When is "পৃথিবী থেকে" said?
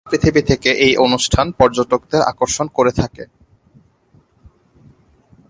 0.11-0.69